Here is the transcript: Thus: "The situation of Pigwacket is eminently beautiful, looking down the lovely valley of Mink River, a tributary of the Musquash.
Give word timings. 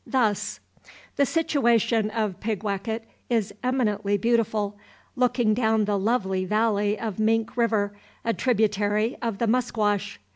Thus: 0.07 0.59
"The 1.15 1.27
situation 1.27 2.09
of 2.09 2.39
Pigwacket 2.39 3.03
is 3.29 3.53
eminently 3.61 4.17
beautiful, 4.17 4.75
looking 5.15 5.53
down 5.53 5.85
the 5.85 5.95
lovely 5.99 6.43
valley 6.43 6.97
of 6.97 7.19
Mink 7.19 7.55
River, 7.55 7.95
a 8.25 8.33
tributary 8.33 9.15
of 9.21 9.37
the 9.37 9.45
Musquash. 9.45 10.17